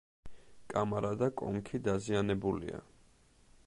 კამარა 0.73 1.11
და 1.23 1.29
კონქი 1.43 1.83
დაზიანებულია. 1.89 2.85